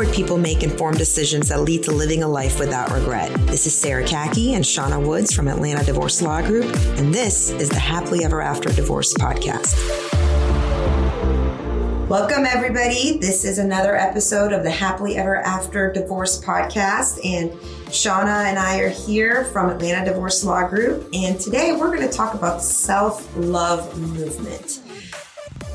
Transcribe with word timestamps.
empowered 0.00 0.14
people 0.14 0.38
make 0.38 0.62
informed 0.62 0.96
decisions 0.96 1.48
that 1.48 1.60
lead 1.60 1.82
to 1.82 1.90
living 1.90 2.22
a 2.22 2.28
life 2.28 2.58
without 2.58 2.90
regret. 2.90 3.30
This 3.46 3.66
is 3.66 3.76
Sara 3.76 4.04
Khaki 4.04 4.54
and 4.54 4.64
Shauna 4.64 5.04
Woods 5.04 5.34
from 5.34 5.46
Atlanta 5.46 5.84
Divorce 5.84 6.22
Law 6.22 6.40
Group, 6.40 6.74
and 6.96 7.12
this 7.12 7.50
is 7.50 7.68
the 7.68 7.78
Happily 7.78 8.24
Ever 8.24 8.40
After 8.40 8.70
Divorce 8.70 9.12
podcast. 9.14 9.76
Welcome, 12.08 12.46
everybody. 12.46 13.18
This 13.18 13.44
is 13.44 13.58
another 13.58 13.94
episode 13.94 14.52
of 14.52 14.62
the 14.62 14.70
Happily 14.70 15.16
Ever 15.16 15.36
After 15.36 15.92
Divorce 15.92 16.42
podcast. 16.42 17.20
And 17.24 17.50
Shauna 17.90 18.46
and 18.46 18.58
I 18.58 18.78
are 18.78 18.88
here 18.88 19.44
from 19.46 19.68
Atlanta 19.68 20.10
Divorce 20.10 20.42
Law 20.42 20.66
Group. 20.66 21.08
And 21.12 21.38
today 21.38 21.72
we're 21.72 21.94
going 21.94 22.08
to 22.08 22.16
talk 22.16 22.34
about 22.34 22.58
the 22.58 22.64
self 22.64 23.28
love 23.36 23.96
movement. 23.98 24.80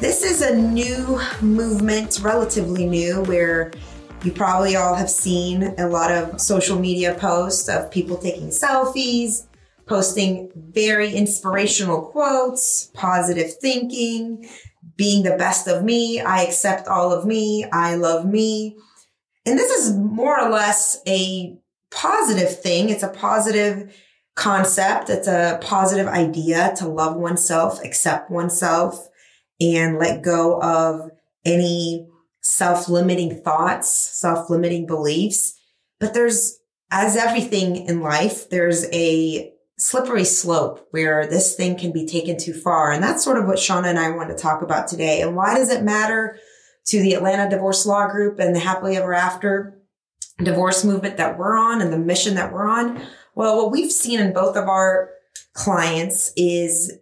This 0.02 0.24
is 0.24 0.42
a 0.42 0.56
new 0.56 1.22
movement, 1.42 2.20
relatively 2.22 2.86
new, 2.86 3.24
where 3.24 3.72
you 4.26 4.32
probably 4.32 4.76
all 4.76 4.96
have 4.96 5.10
seen 5.10 5.76
a 5.78 5.88
lot 5.88 6.12
of 6.12 6.42
social 6.42 6.80
media 6.80 7.14
posts 7.14 7.70
of 7.70 7.92
people 7.92 8.18
taking 8.18 8.48
selfies, 8.48 9.46
posting 9.86 10.52
very 10.56 11.14
inspirational 11.14 12.02
quotes, 12.02 12.88
positive 12.96 13.54
thinking, 13.58 14.50
being 14.98 15.24
the 15.24 15.38
best 15.38 15.68
of 15.68 15.84
me. 15.84 16.20
I 16.20 16.42
accept 16.42 16.88
all 16.88 17.14
of 17.14 17.26
me. 17.26 17.66
I 17.72 17.96
love 17.96 18.26
me. 18.26 18.78
And 19.46 19.60
this 19.60 19.72
is 19.72 19.96
more 19.96 20.40
or 20.40 20.50
less 20.50 21.00
a 21.08 21.56
positive 21.92 22.62
thing. 22.62 22.90
It's 22.90 23.04
a 23.04 23.10
positive 23.10 23.96
concept. 24.36 25.10
It's 25.10 25.28
a 25.28 25.60
positive 25.62 26.08
idea 26.08 26.74
to 26.78 26.88
love 26.88 27.16
oneself, 27.16 27.84
accept 27.84 28.32
oneself, 28.32 29.08
and 29.62 30.00
let 30.00 30.24
go 30.24 30.60
of 30.62 31.12
any 31.46 32.08
self-limiting 32.46 33.42
thoughts, 33.42 33.90
self-limiting 33.90 34.86
beliefs. 34.86 35.60
But 36.00 36.14
there's, 36.14 36.60
as 36.92 37.18
everything 37.18 37.88
in 37.88 38.02
life, 38.02 38.52
there's 38.52 38.86
a 38.94 39.52
slippery 39.80 40.26
slope 40.26 40.88
where 40.92 41.26
this 41.26 41.56
thing 41.56 41.76
can 41.76 41.92
be 41.92 42.06
taken 42.06 42.38
too 42.38 42.54
far. 42.54 42.92
And 42.92 43.04
that's 43.04 43.24
sort 43.24 43.40
of 43.40 43.48
what 43.48 43.58
Shauna 43.58 43.88
and 43.88 43.98
I 43.98 44.12
want 44.12 44.30
to 44.30 44.36
talk 44.36 44.62
about 44.62 44.88
today. 44.88 45.22
And 45.22 45.36
why 45.36 45.58
does 45.58 45.72
it 45.72 45.84
matter 45.84 46.38
to 46.86 47.02
the 47.02 47.16
Atlanta 47.16 47.50
Divorce 47.50 47.84
Law 47.84 48.08
Group 48.08 48.38
and 48.38 48.56
the 48.56 48.60
Happily 48.60 48.96
Ever 48.96 49.16
After 49.16 49.82
divorce 50.38 50.84
movement 50.84 51.18
that 51.18 51.40
we're 51.40 51.58
on 51.58 51.82
and 51.82 51.92
the 51.92 51.98
mission 51.98 52.36
that 52.36 52.54
we're 52.54 52.70
on? 52.70 53.02
Well, 53.34 53.58
what 53.58 53.72
we've 53.72 53.92
seen 53.92 54.20
in 54.20 54.34
both 54.34 54.56
of 54.56 54.70
our 54.70 55.10
clients 55.54 56.32
is 56.38 56.94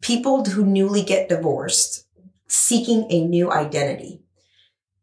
people 0.00 0.44
who 0.44 0.64
newly 0.64 1.02
get 1.02 1.28
divorced 1.28 2.03
seeking 2.54 3.06
a 3.10 3.24
new 3.24 3.50
identity. 3.50 4.22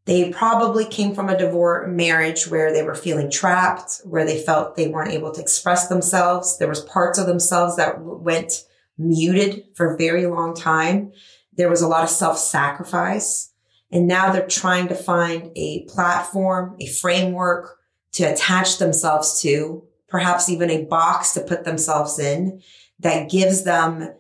They 0.06 0.32
probably 0.32 0.86
came 0.86 1.14
from 1.14 1.30
a 1.30 1.38
divorce 1.38 1.88
marriage 1.88 2.48
where 2.48 2.74
they 2.74 2.82
were 2.82 2.96
feeling 2.96 3.30
trapped, 3.30 4.02
where 4.04 4.26
they 4.26 4.42
felt 4.42 4.76
they 4.76 4.88
weren't 4.88 5.12
able 5.12 5.32
to 5.32 5.42
express 5.42 5.88
themselves. 5.88 6.58
There 6.58 6.68
was 6.68 6.82
parts 6.82 7.20
of 7.20 7.28
themselves 7.28 7.76
that 7.76 8.02
went 8.02 8.64
muted 8.98 9.66
for 9.76 9.94
a 9.94 9.98
very 9.98 10.26
long 10.26 10.56
time. 10.56 11.12
There 11.54 11.70
was 11.70 11.82
a 11.82 11.88
lot 11.88 12.04
of 12.04 12.10
self-sacrifice. 12.10 13.52
And 13.92 14.08
now 14.08 14.32
they're 14.32 14.48
trying 14.48 14.88
to 14.88 14.96
find 14.96 15.52
a 15.56 15.86
platform, 15.86 16.78
a 16.80 16.88
framework 16.88 17.78
to 18.14 18.24
attach 18.24 18.78
themselves 18.78 19.42
to, 19.42 19.84
perhaps 20.08 20.50
even 20.50 20.70
a 20.70 20.86
box 20.86 21.34
to 21.34 21.42
put 21.42 21.64
themselves 21.64 22.18
in 22.18 22.62
that 23.00 23.30
gives 23.30 23.64
them 23.64 24.14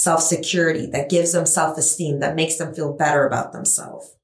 self-security, 0.00 0.86
that 0.86 1.10
gives 1.10 1.32
them 1.32 1.44
self-esteem, 1.44 2.20
that 2.20 2.34
makes 2.34 2.56
them 2.56 2.74
feel 2.74 2.92
better 2.92 3.26
about 3.26 3.52
themselves 3.52 4.16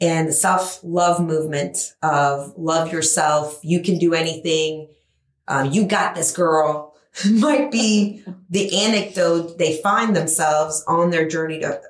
and 0.00 0.28
the 0.28 0.32
self 0.32 0.80
love 0.82 1.20
movement 1.20 1.94
of 2.02 2.52
love 2.56 2.92
yourself. 2.92 3.60
You 3.62 3.80
can 3.80 3.98
do 3.98 4.14
anything. 4.14 4.88
Um, 5.46 5.72
you 5.72 5.86
got 5.86 6.14
this 6.14 6.32
girl 6.32 6.94
might 7.30 7.70
be 7.70 8.24
the 8.50 8.84
anecdote 8.84 9.58
they 9.58 9.78
find 9.78 10.14
themselves 10.14 10.84
on 10.86 11.10
their 11.10 11.28
journey 11.28 11.60
to 11.60 11.80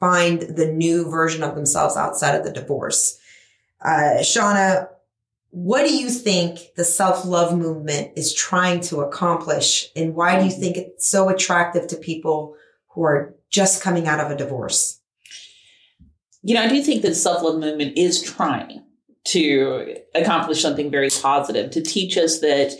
find 0.00 0.42
the 0.42 0.70
new 0.70 1.10
version 1.10 1.42
of 1.42 1.54
themselves 1.54 1.96
outside 1.96 2.34
of 2.34 2.44
the 2.44 2.52
divorce. 2.52 3.18
Uh, 3.80 4.18
Shauna, 4.20 4.88
what 5.50 5.86
do 5.86 5.96
you 5.96 6.10
think 6.10 6.74
the 6.76 6.84
self 6.84 7.24
love 7.24 7.56
movement 7.56 8.12
is 8.16 8.34
trying 8.34 8.80
to 8.82 9.00
accomplish? 9.00 9.90
And 9.96 10.14
why 10.14 10.38
do 10.38 10.44
you 10.44 10.52
think 10.52 10.76
it's 10.76 11.08
so 11.08 11.28
attractive 11.28 11.86
to 11.88 11.96
people 11.96 12.54
who 12.88 13.02
are 13.02 13.34
just 13.50 13.82
coming 13.82 14.06
out 14.06 14.20
of 14.20 14.30
a 14.30 14.36
divorce? 14.36 14.98
you 16.42 16.54
know, 16.54 16.62
I 16.62 16.68
do 16.68 16.82
think 16.82 17.02
that 17.02 17.08
the 17.08 17.14
self 17.14 17.42
love 17.42 17.58
movement 17.58 17.98
is 17.98 18.22
trying 18.22 18.82
to 19.24 19.96
accomplish 20.14 20.62
something 20.62 20.90
very 20.90 21.10
positive 21.10 21.70
to 21.72 21.82
teach 21.82 22.16
us 22.16 22.40
that, 22.40 22.74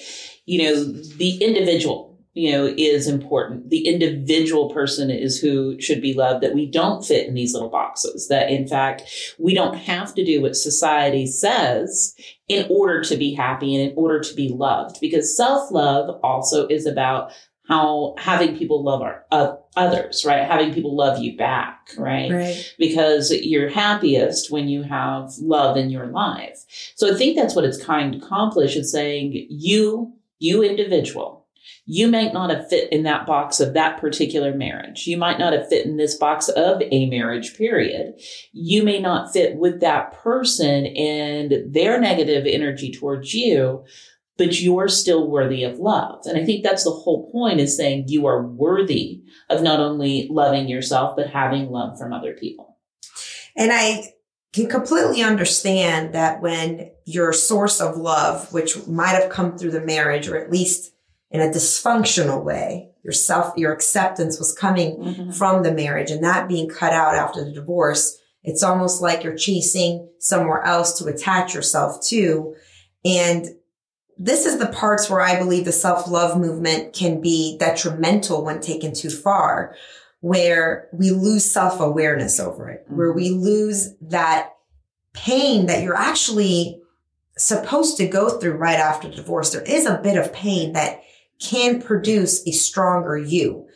you 0.46 0.62
know, 0.62 0.84
the 0.84 1.36
individual, 1.42 2.07
you 2.38 2.53
know, 2.53 2.72
is 2.78 3.09
important. 3.09 3.69
The 3.69 3.88
individual 3.88 4.71
person 4.71 5.10
is 5.10 5.41
who 5.41 5.81
should 5.81 6.00
be 6.00 6.15
loved, 6.15 6.41
that 6.44 6.54
we 6.54 6.71
don't 6.71 7.04
fit 7.04 7.26
in 7.26 7.34
these 7.34 7.53
little 7.53 7.69
boxes, 7.69 8.28
that 8.28 8.49
in 8.49 8.69
fact, 8.69 9.03
we 9.41 9.54
don't 9.54 9.75
have 9.76 10.15
to 10.15 10.25
do 10.25 10.41
what 10.41 10.54
society 10.54 11.27
says 11.27 12.15
in 12.47 12.65
order 12.71 13.03
to 13.03 13.16
be 13.16 13.34
happy 13.34 13.75
and 13.75 13.91
in 13.91 13.97
order 13.97 14.21
to 14.21 14.34
be 14.37 14.50
loved, 14.50 15.00
because 15.00 15.37
self 15.37 15.72
love 15.72 16.21
also 16.22 16.69
is 16.69 16.87
about 16.87 17.32
how 17.66 18.15
having 18.19 18.56
people 18.56 18.84
love 18.84 19.03
our 19.03 19.25
uh, 19.32 19.54
others, 19.77 20.25
right? 20.25 20.47
Having 20.47 20.75
people 20.75 20.97
love 20.97 21.21
you 21.21 21.37
back, 21.37 21.91
right? 21.98 22.31
Right. 22.31 22.75
Because 22.78 23.32
you're 23.32 23.69
happiest 23.69 24.53
when 24.53 24.69
you 24.69 24.84
have 24.84 25.32
love 25.41 25.77
in 25.77 25.91
your 25.91 26.06
life. 26.06 26.65
So 26.94 27.12
I 27.12 27.19
think 27.19 27.37
that's 27.37 27.56
what 27.56 27.65
it's 27.65 27.84
trying 27.84 28.12
to 28.12 28.19
accomplish 28.19 28.77
is 28.77 28.93
saying 28.93 29.48
you, 29.50 30.15
you 30.38 30.62
individual, 30.62 31.47
you 31.86 32.08
might 32.08 32.32
not 32.32 32.50
have 32.50 32.68
fit 32.68 32.92
in 32.92 33.02
that 33.04 33.26
box 33.26 33.60
of 33.60 33.74
that 33.74 34.00
particular 34.00 34.54
marriage. 34.54 35.06
You 35.06 35.16
might 35.16 35.38
not 35.38 35.52
have 35.52 35.68
fit 35.68 35.86
in 35.86 35.96
this 35.96 36.16
box 36.16 36.48
of 36.48 36.82
a 36.82 37.08
marriage 37.08 37.56
period. 37.56 38.14
You 38.52 38.82
may 38.82 39.00
not 39.00 39.32
fit 39.32 39.56
with 39.56 39.80
that 39.80 40.12
person 40.12 40.86
and 40.86 41.72
their 41.72 42.00
negative 42.00 42.46
energy 42.46 42.92
towards 42.92 43.34
you 43.34 43.84
but 44.38 44.60
you're 44.60 44.88
still 44.88 45.28
worthy 45.28 45.64
of 45.64 45.80
love. 45.80 46.20
And 46.24 46.38
I 46.38 46.44
think 46.46 46.62
that's 46.62 46.84
the 46.84 46.90
whole 46.90 47.30
point 47.30 47.60
is 47.60 47.76
saying 47.76 48.04
you 48.06 48.26
are 48.26 48.46
worthy 48.46 49.22
of 49.50 49.62
not 49.62 49.80
only 49.80 50.28
loving 50.30 50.68
yourself, 50.68 51.16
but 51.16 51.28
having 51.28 51.70
love 51.70 51.98
from 51.98 52.12
other 52.12 52.32
people. 52.34 52.78
And 53.56 53.72
I 53.72 54.14
can 54.52 54.68
completely 54.68 55.22
understand 55.22 56.14
that 56.14 56.40
when 56.40 56.90
your 57.04 57.32
source 57.32 57.80
of 57.80 57.96
love, 57.96 58.52
which 58.52 58.86
might 58.86 59.20
have 59.20 59.28
come 59.28 59.58
through 59.58 59.72
the 59.72 59.80
marriage 59.80 60.28
or 60.28 60.38
at 60.38 60.50
least 60.50 60.92
in 61.31 61.41
a 61.41 61.49
dysfunctional 61.49 62.43
way, 62.43 62.91
your 63.03 63.12
self, 63.12 63.56
your 63.56 63.72
acceptance 63.72 64.39
was 64.39 64.53
coming 64.53 64.97
mm-hmm. 64.97 65.31
from 65.31 65.62
the 65.62 65.72
marriage 65.72 66.11
and 66.11 66.25
that 66.25 66.49
being 66.49 66.69
cut 66.69 66.93
out 66.93 67.15
after 67.15 67.44
the 67.44 67.53
divorce. 67.53 68.19
It's 68.43 68.62
almost 68.62 69.03
like 69.03 69.25
you're 69.25 69.37
chasing 69.37 70.09
somewhere 70.19 70.62
else 70.62 70.99
to 70.99 71.06
attach 71.06 71.55
yourself 71.55 72.03
to. 72.06 72.55
And 73.05 73.47
this 74.16 74.47
is 74.47 74.59
the 74.59 74.66
parts 74.66 75.09
where 75.09 75.21
I 75.21 75.39
believe 75.39 75.65
the 75.65 75.72
self-love 75.72 76.39
movement 76.39 76.93
can 76.93 77.21
be 77.21 77.56
detrimental 77.59 78.45
when 78.45 78.60
taken 78.60 78.95
too 78.95 79.10
far, 79.10 79.77
where 80.21 80.89
we 80.93 81.10
lose 81.10 81.45
self-awareness 81.45 82.41
over 82.41 82.71
it, 82.71 82.87
mm-hmm. 82.87 82.97
where 82.97 83.12
we 83.12 83.31
lose 83.31 83.95
that 84.00 84.55
pain 85.12 85.66
that 85.66 85.83
you're 85.83 85.95
actually 85.95 86.81
supposed 87.37 87.97
to 87.99 88.09
go 88.09 88.39
through 88.39 88.55
right 88.55 88.78
after 88.78 89.09
divorce. 89.09 89.50
There 89.50 89.62
is 89.62 89.87
a 89.87 90.00
bit 90.03 90.16
of 90.16 90.33
pain 90.33 90.72
that 90.72 91.03
can 91.41 91.81
produce 91.81 92.47
a 92.47 92.53
stronger 92.53 93.16
you. 93.16 93.66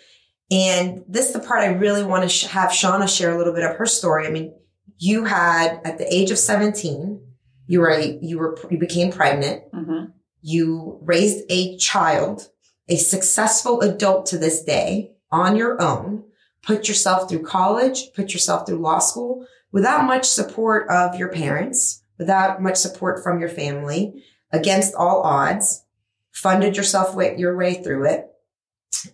And 0.50 1.04
this 1.08 1.28
is 1.28 1.32
the 1.32 1.40
part 1.40 1.60
I 1.60 1.68
really 1.68 2.04
want 2.04 2.24
to 2.24 2.28
sh- 2.28 2.46
have 2.46 2.70
Shauna 2.70 3.08
share 3.08 3.32
a 3.32 3.38
little 3.38 3.54
bit 3.54 3.64
of 3.64 3.76
her 3.76 3.86
story. 3.86 4.26
I 4.26 4.30
mean, 4.30 4.54
you 4.98 5.24
had 5.24 5.80
at 5.84 5.98
the 5.98 6.14
age 6.14 6.30
of 6.30 6.38
17, 6.38 7.20
you 7.66 7.80
were 7.80 7.90
a, 7.90 8.18
you 8.20 8.38
were, 8.38 8.58
you 8.70 8.78
became 8.78 9.10
pregnant. 9.10 9.62
Mm-hmm 9.72 10.10
you 10.42 10.98
raised 11.02 11.44
a 11.48 11.76
child, 11.78 12.48
a 12.88 12.96
successful 12.96 13.80
adult 13.80 14.26
to 14.26 14.38
this 14.38 14.62
day 14.62 15.12
on 15.30 15.56
your 15.56 15.80
own, 15.80 16.24
put 16.62 16.88
yourself 16.88 17.28
through 17.28 17.44
college, 17.44 18.12
put 18.14 18.32
yourself 18.32 18.66
through 18.66 18.78
law 18.78 18.98
school 18.98 19.46
without 19.70 20.04
much 20.04 20.26
support 20.26 20.88
of 20.90 21.14
your 21.14 21.28
parents, 21.28 22.02
without 22.18 22.60
much 22.60 22.76
support 22.76 23.22
from 23.22 23.40
your 23.40 23.48
family, 23.48 24.22
against 24.50 24.94
all 24.94 25.22
odds, 25.22 25.84
funded 26.32 26.76
yourself 26.76 27.16
your 27.38 27.56
way 27.56 27.82
through 27.82 28.06
it 28.06 28.28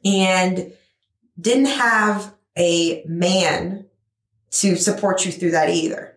and 0.04 0.72
didn't 1.38 1.66
have 1.66 2.34
a 2.56 3.02
man 3.06 3.86
to 4.50 4.76
support 4.76 5.24
you 5.24 5.32
through 5.32 5.52
that 5.52 5.68
either. 5.68 6.16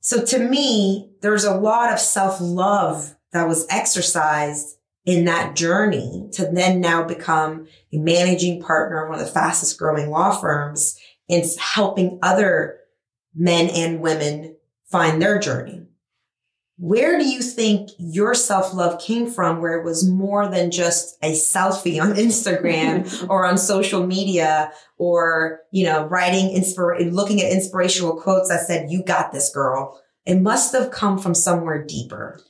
So 0.00 0.24
to 0.24 0.38
me, 0.38 1.10
there's 1.20 1.44
a 1.44 1.56
lot 1.56 1.92
of 1.92 1.98
self 1.98 2.40
love 2.40 3.16
that 3.32 3.48
was 3.48 3.66
exercised 3.68 4.78
in 5.04 5.24
that 5.24 5.54
journey 5.54 6.28
to 6.32 6.46
then 6.46 6.80
now 6.80 7.04
become 7.04 7.66
a 7.92 7.98
managing 7.98 8.60
partner 8.60 9.02
of 9.02 9.10
one 9.10 9.20
of 9.20 9.26
the 9.26 9.32
fastest 9.32 9.78
growing 9.78 10.10
law 10.10 10.36
firms 10.36 10.98
and 11.28 11.44
helping 11.60 12.18
other 12.22 12.78
men 13.34 13.68
and 13.70 14.00
women 14.00 14.56
find 14.84 15.20
their 15.20 15.38
journey. 15.38 15.85
Where 16.78 17.18
do 17.18 17.26
you 17.26 17.40
think 17.40 17.90
your 17.98 18.34
self 18.34 18.74
love 18.74 19.00
came 19.00 19.30
from 19.30 19.60
where 19.60 19.78
it 19.78 19.84
was 19.84 20.08
more 20.08 20.48
than 20.48 20.70
just 20.70 21.16
a 21.22 21.32
selfie 21.32 22.00
on 22.00 22.12
Instagram 22.14 23.28
or 23.30 23.46
on 23.46 23.56
social 23.56 24.06
media 24.06 24.72
or, 24.98 25.60
you 25.72 25.84
know, 25.84 26.04
writing, 26.06 26.54
inspir- 26.54 27.10
looking 27.12 27.40
at 27.40 27.52
inspirational 27.52 28.20
quotes 28.20 28.48
that 28.48 28.66
said, 28.66 28.90
you 28.90 29.02
got 29.02 29.32
this 29.32 29.50
girl? 29.50 30.00
It 30.26 30.40
must 30.40 30.74
have 30.74 30.90
come 30.90 31.18
from 31.18 31.34
somewhere 31.34 31.82
deeper. 31.82 32.40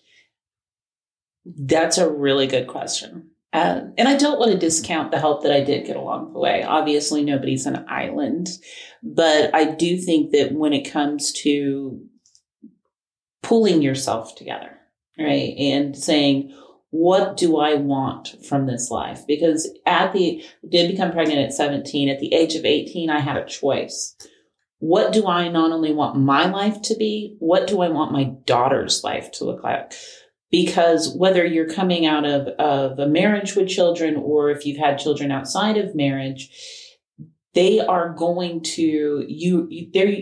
That's 1.45 1.99
a 1.99 2.11
really 2.11 2.47
good 2.47 2.67
question. 2.67 3.31
Um, 3.53 3.95
and 3.97 4.09
I 4.09 4.17
don't 4.17 4.39
want 4.39 4.53
to 4.53 4.59
discount 4.59 5.13
the 5.13 5.21
help 5.21 5.43
that 5.43 5.53
I 5.53 5.63
did 5.63 5.87
get 5.87 5.97
along 5.97 6.33
the 6.33 6.39
way. 6.39 6.63
Obviously, 6.65 7.23
nobody's 7.23 7.65
an 7.65 7.85
island, 7.89 8.49
but 9.03 9.55
I 9.55 9.65
do 9.65 9.97
think 9.99 10.33
that 10.33 10.53
when 10.53 10.73
it 10.73 10.91
comes 10.91 11.33
to 11.43 12.01
pulling 13.47 13.83
yourself 13.83 14.35
together, 14.35 14.79
right, 15.19 15.55
and 15.59 15.97
saying, 15.97 16.55
what 16.91 17.37
do 17.37 17.59
I 17.59 17.75
want 17.75 18.45
from 18.45 18.67
this 18.67 18.91
life? 18.91 19.27
Because 19.27 19.71
at 19.85 20.13
the 20.13 20.43
did 20.69 20.91
become 20.91 21.13
pregnant 21.13 21.41
at 21.41 21.53
17. 21.53 22.09
At 22.09 22.21
the 22.21 22.33
age 22.33 22.55
of 22.55 22.65
18, 22.65 23.11
I 23.11 23.21
had 23.21 23.37
a 23.37 23.45
choice. 23.45 24.17
What 24.79 25.13
do 25.13 25.27
I 25.27 25.49
not 25.49 25.73
only 25.73 25.93
want 25.93 26.19
my 26.19 26.47
life 26.47 26.81
to 26.83 26.97
be, 26.97 27.37
what 27.39 27.67
do 27.67 27.81
I 27.81 27.89
want 27.89 28.13
my 28.13 28.25
daughter's 28.45 29.03
life 29.03 29.31
to 29.33 29.45
look 29.45 29.63
like? 29.65 29.93
because 30.51 31.15
whether 31.15 31.45
you're 31.45 31.69
coming 31.69 32.07
out 32.07 32.25
of, 32.25 32.49
of 32.59 32.99
a 32.99 33.09
marriage 33.09 33.57
with 33.57 33.69
children 33.69 34.17
or 34.17 34.51
if 34.51 34.65
you've 34.65 34.79
had 34.79 34.99
children 34.99 35.31
outside 35.31 35.77
of 35.77 35.95
marriage, 35.95 36.51
they 37.55 37.81
are 37.81 38.15
going 38.15 38.63
to 38.63 39.25
you 39.29 39.89
they're 39.93 40.15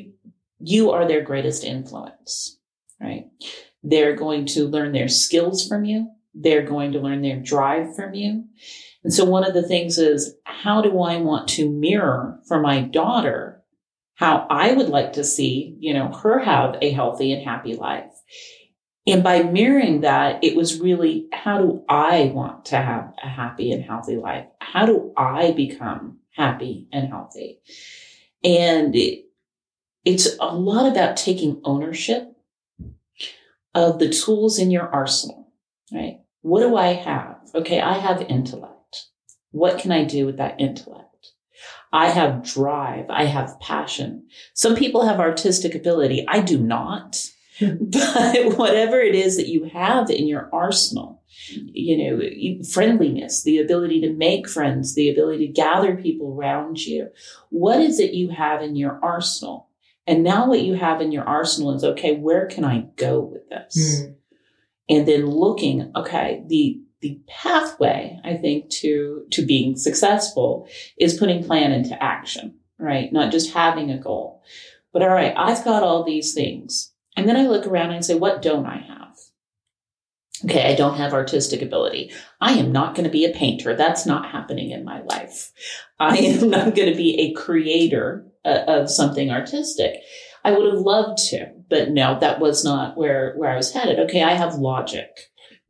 you 0.61 0.91
are 0.93 1.06
their 1.06 1.23
greatest 1.23 1.62
influence, 1.65 2.54
right? 3.05 3.27
They're 3.83 4.17
going 4.17 4.47
to 4.47 4.67
learn 4.67 4.93
their 4.93 5.09
skills 5.09 5.69
from 5.69 5.85
you. 5.85 6.11
They're 6.35 6.67
going 6.67 6.93
to 6.93 7.01
learn 7.01 7.23
their 7.23 7.39
drive 7.39 7.95
from 7.95 8.15
you. 8.15 8.45
And 9.05 9.12
so 9.12 9.25
one 9.25 9.45
of 9.45 9.55
the 9.55 9.62
things 9.62 9.99
is 9.99 10.35
how 10.45 10.81
do 10.81 11.03
I 11.03 11.19
want 11.19 11.49
to 11.51 11.71
mirror 11.71 12.41
for 12.49 12.61
my 12.61 12.81
daughter 12.81 13.62
how 14.17 14.47
I 14.49 14.73
would 14.73 14.89
like 14.89 15.15
to 15.15 15.25
see, 15.25 15.77
you 15.81 15.93
know, 15.93 16.12
her 16.12 16.39
have 16.39 16.77
a 16.81 16.91
healthy 16.91 17.33
and 17.33 17.45
happy 17.45 17.75
life? 17.75 18.12
And 19.07 19.23
by 19.23 19.43
mirroring 19.43 20.00
that, 20.00 20.43
it 20.43 20.57
was 20.57 20.81
really 20.81 21.27
how 21.33 21.59
do 21.59 21.85
I 21.89 22.33
want 22.35 22.67
to 22.67 22.77
have 22.77 23.12
a 23.23 23.29
happy 23.29 23.71
and 23.71 23.85
healthy 23.85 24.17
life? 24.17 24.47
How 24.61 24.87
do 24.87 25.12
I 25.17 25.50
become 25.50 26.21
happy 26.35 26.89
and 26.91 27.09
healthy? 27.09 27.61
And 28.43 28.97
it, 28.97 29.27
it's 30.05 30.37
a 30.41 30.47
lot 30.47 30.91
about 30.91 31.17
taking 31.17 31.61
ownership 31.65 32.34
of 33.75 33.99
the 33.99 34.09
tools 34.09 34.59
in 34.59 34.71
your 34.71 34.88
arsenal, 34.88 35.53
right? 35.93 36.21
What 36.43 36.61
do 36.61 36.76
I 36.76 36.93
have? 36.93 37.38
Okay, 37.55 37.81
I 37.81 37.94
have 37.94 38.23
intellect. 38.23 39.06
What 39.50 39.79
can 39.79 39.93
I 39.93 40.05
do 40.05 40.26
with 40.26 40.37
that 40.37 40.61
intellect? 40.61 41.05
I 41.93 42.09
have 42.09 42.43
drive. 42.43 43.06
I 43.09 43.25
have 43.25 43.61
passion. 43.61 44.26
Some 44.53 44.75
people 44.75 45.06
have 45.06 45.21
artistic 45.21 45.75
ability. 45.75 46.25
I 46.26 46.41
do 46.41 46.59
not. 46.59 47.31
Hmm. 47.59 47.76
but 47.81 48.56
whatever 48.59 49.00
it 49.00 49.15
is 49.15 49.37
that 49.37 49.49
you 49.49 49.65
have 49.73 50.11
in 50.11 50.26
your 50.26 50.50
arsenal, 50.53 51.23
you 51.49 51.97
know, 51.97 52.65
friendliness, 52.73 53.44
the 53.44 53.59
ability 53.59 54.00
to 54.00 54.12
make 54.12 54.49
friends, 54.49 54.94
the 54.94 55.09
ability 55.09 55.47
to 55.47 55.53
gather 55.53 55.94
people 55.94 56.35
around 56.37 56.85
you. 56.85 57.11
What 57.50 57.81
is 57.81 58.00
it 58.00 58.12
you 58.12 58.31
have 58.31 58.61
in 58.61 58.75
your 58.75 58.99
arsenal? 59.03 59.69
And 60.06 60.23
now 60.23 60.49
what 60.49 60.62
you 60.62 60.75
have 60.75 61.01
in 61.01 61.12
your 61.12 61.25
arsenal 61.25 61.75
is, 61.75 61.85
okay, 61.85 62.17
where 62.17 62.47
can 62.47 62.65
I 62.65 62.87
go 62.97 63.21
with 63.21 63.49
this? 63.49 64.03
Mm. 64.03 64.15
And 64.91 65.09
then 65.09 65.27
looking, 65.27 65.91
okay, 65.97 66.45
the, 66.47 66.81
the 67.01 67.21
pathway, 67.27 68.21
I 68.23 68.35
think, 68.35 68.69
to, 68.81 69.25
to 69.31 69.47
being 69.47 69.77
successful 69.77 70.69
is 70.99 71.19
putting 71.19 71.43
plan 71.43 71.73
into 71.73 72.03
action, 72.03 72.59
right? 72.79 73.11
Not 73.12 73.33
just 73.33 73.55
having 73.55 73.91
a 73.91 73.99
goal, 73.99 74.43
but 74.93 75.03
all 75.03 75.09
right, 75.09 75.35
I've 75.37 75.65
got 75.65 75.83
all 75.83 76.05
these 76.05 76.35
things. 76.35 76.93
And 77.17 77.29
then 77.29 77.37
I 77.37 77.47
look 77.47 77.67
around 77.67 77.93
and 77.93 78.05
say, 78.05 78.15
what 78.15 78.43
don't 78.43 78.67
I 78.67 78.77
have? 78.77 79.05
Okay, 80.45 80.71
I 80.71 80.75
don't 80.75 80.99
have 80.99 81.15
artistic 81.15 81.62
ability. 81.62 82.12
I 82.41 82.53
am 82.53 82.73
not 82.73 82.95
going 82.95 83.05
to 83.05 83.11
be 83.11 83.25
a 83.25 83.33
painter. 83.33 83.75
That's 83.75 84.05
not 84.05 84.31
happening 84.31 84.71
in 84.71 84.85
my 84.85 85.00
life. 85.03 85.53
I 85.99 86.19
am 86.19 86.50
not 86.50 86.75
going 86.75 86.91
to 86.91 86.97
be 86.97 87.19
a 87.21 87.33
creator 87.41 88.27
of 88.44 88.91
something 88.91 89.31
artistic. 89.31 90.00
I 90.44 90.52
would 90.52 90.73
have 90.73 90.82
loved 90.82 91.19
to, 91.31 91.52
but 91.70 91.91
no, 91.91 92.19
that 92.20 92.38
was 92.38 92.64
not 92.64 92.99
where, 92.99 93.35
where 93.37 93.50
I 93.50 93.56
was 93.56 93.73
headed. 93.73 93.99
Okay, 94.00 94.23
I 94.23 94.35
have 94.35 94.56
logic. 94.56 95.08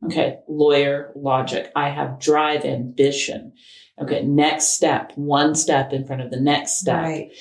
Okay, 0.05 0.39
lawyer, 0.47 1.13
logic. 1.15 1.71
I 1.75 1.89
have 1.89 2.19
drive, 2.19 2.65
ambition. 2.65 3.53
Okay, 4.01 4.23
next 4.23 4.73
step, 4.73 5.13
one 5.15 5.55
step 5.55 5.93
in 5.93 6.05
front 6.05 6.21
of 6.21 6.29
the 6.29 6.39
next 6.39 6.79
step. 6.81 7.03
Right. 7.03 7.31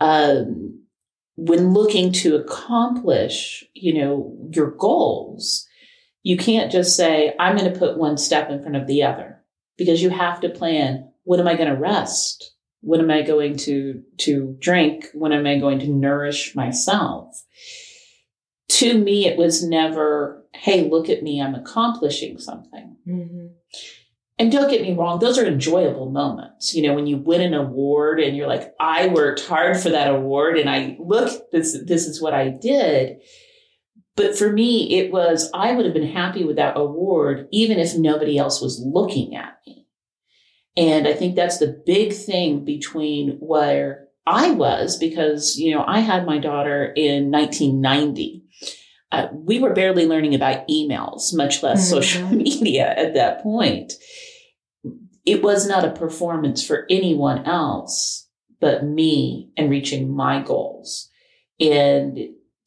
Um, 0.00 0.82
when 1.36 1.72
looking 1.72 2.12
to 2.12 2.36
accomplish, 2.36 3.64
you 3.74 3.94
know, 3.94 4.36
your 4.50 4.72
goals, 4.72 5.66
you 6.22 6.36
can't 6.36 6.72
just 6.72 6.96
say, 6.96 7.34
I'm 7.38 7.56
going 7.56 7.72
to 7.72 7.78
put 7.78 7.96
one 7.96 8.18
step 8.18 8.50
in 8.50 8.60
front 8.60 8.76
of 8.76 8.86
the 8.86 9.04
other 9.04 9.42
because 9.78 10.02
you 10.02 10.10
have 10.10 10.40
to 10.40 10.50
plan, 10.50 11.10
when 11.24 11.40
am 11.40 11.48
I 11.48 11.54
going 11.54 11.72
to 11.72 11.80
rest? 11.80 12.54
When 12.82 13.00
am 13.00 13.10
I 13.10 13.22
going 13.22 13.56
to, 13.58 14.02
to 14.18 14.56
drink? 14.58 15.06
When 15.12 15.32
am 15.32 15.46
I 15.46 15.58
going 15.58 15.78
to 15.80 15.88
nourish 15.88 16.54
myself? 16.54 17.44
To 18.68 18.98
me, 18.98 19.26
it 19.26 19.36
was 19.36 19.62
never, 19.62 20.46
Hey, 20.54 20.88
look 20.88 21.08
at 21.08 21.22
me. 21.22 21.40
I'm 21.40 21.54
accomplishing 21.54 22.38
something. 22.38 22.96
Mm-hmm 23.06 23.46
and 24.40 24.50
don't 24.50 24.70
get 24.70 24.80
me 24.80 24.94
wrong, 24.94 25.18
those 25.18 25.36
are 25.36 25.44
enjoyable 25.44 26.10
moments. 26.10 26.74
You 26.74 26.88
know, 26.88 26.94
when 26.94 27.06
you 27.06 27.18
win 27.18 27.42
an 27.42 27.52
award 27.52 28.20
and 28.20 28.34
you're 28.34 28.46
like, 28.46 28.72
I 28.80 29.08
worked 29.08 29.46
hard 29.46 29.78
for 29.78 29.90
that 29.90 30.08
award 30.08 30.56
and 30.56 30.70
I 30.70 30.96
look, 30.98 31.50
this, 31.50 31.76
this 31.84 32.06
is 32.06 32.22
what 32.22 32.32
I 32.32 32.48
did. 32.48 33.18
But 34.16 34.38
for 34.38 34.50
me, 34.50 34.98
it 34.98 35.12
was, 35.12 35.50
I 35.52 35.72
would 35.72 35.84
have 35.84 35.92
been 35.92 36.10
happy 36.10 36.44
with 36.44 36.56
that 36.56 36.78
award, 36.78 37.48
even 37.52 37.78
if 37.78 37.94
nobody 37.94 38.38
else 38.38 38.62
was 38.62 38.82
looking 38.82 39.36
at 39.36 39.58
me. 39.66 39.79
And 40.76 41.06
I 41.06 41.12
think 41.12 41.34
that's 41.36 41.58
the 41.58 41.82
big 41.84 42.12
thing 42.12 42.64
between 42.64 43.38
where 43.40 44.08
I 44.26 44.52
was, 44.52 44.96
because, 44.96 45.58
you 45.58 45.74
know, 45.74 45.84
I 45.86 46.00
had 46.00 46.26
my 46.26 46.38
daughter 46.38 46.92
in 46.96 47.30
1990. 47.30 48.44
Uh, 49.12 49.26
we 49.32 49.58
were 49.58 49.72
barely 49.72 50.06
learning 50.06 50.34
about 50.34 50.68
emails, 50.68 51.34
much 51.34 51.62
less 51.62 51.80
mm-hmm. 51.80 52.00
social 52.00 52.28
media 52.28 52.94
at 52.96 53.14
that 53.14 53.42
point 53.42 53.94
it 55.26 55.42
was 55.42 55.68
not 55.68 55.84
a 55.84 55.90
performance 55.90 56.66
for 56.66 56.86
anyone 56.88 57.44
else 57.44 58.28
but 58.60 58.84
me 58.84 59.50
and 59.56 59.70
reaching 59.70 60.14
my 60.14 60.42
goals. 60.42 61.08
And 61.58 62.18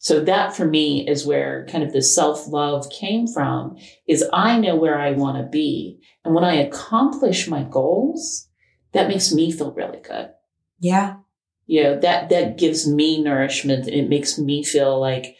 so 0.03 0.19
that 0.19 0.53
for 0.53 0.65
me 0.65 1.07
is 1.07 1.25
where 1.25 1.65
kind 1.71 1.81
of 1.81 1.93
the 1.93 2.01
self 2.01 2.45
love 2.49 2.89
came 2.89 3.25
from 3.25 3.77
is 4.05 4.25
I 4.33 4.59
know 4.59 4.75
where 4.75 4.99
I 4.99 5.11
want 5.11 5.37
to 5.37 5.49
be. 5.49 5.97
And 6.25 6.35
when 6.35 6.43
I 6.43 6.55
accomplish 6.55 7.47
my 7.47 7.63
goals, 7.63 8.49
that 8.91 9.07
makes 9.07 9.31
me 9.31 9.49
feel 9.49 9.71
really 9.71 10.01
good. 10.01 10.29
Yeah. 10.77 11.19
You 11.67 11.83
know, 11.83 11.99
that, 12.01 12.27
that 12.27 12.57
gives 12.57 12.85
me 12.85 13.23
nourishment. 13.23 13.87
It 13.87 14.09
makes 14.09 14.37
me 14.37 14.61
feel 14.61 14.99
like 14.99 15.37